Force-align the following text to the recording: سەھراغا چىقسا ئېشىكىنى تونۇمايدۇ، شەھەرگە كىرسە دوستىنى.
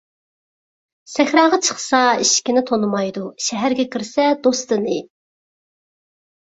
سەھراغا 1.15 1.59
چىقسا 1.67 1.99
ئېشىكىنى 2.23 2.65
تونۇمايدۇ، 2.71 3.29
شەھەرگە 3.51 3.89
كىرسە 3.99 4.29
دوستىنى. 4.49 5.01